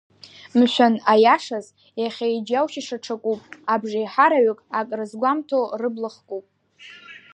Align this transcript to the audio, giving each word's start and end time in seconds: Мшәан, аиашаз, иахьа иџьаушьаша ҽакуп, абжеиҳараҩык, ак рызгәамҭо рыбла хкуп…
Мшәан, 0.59 0.95
аиашаз, 1.11 1.65
иахьа 2.01 2.27
иџьаушьаша 2.35 2.97
ҽакуп, 3.03 3.41
абжеиҳараҩык, 3.73 4.59
ак 4.79 4.87
рызгәамҭо 4.97 5.59
рыбла 5.79 6.09
хкуп… 6.15 6.45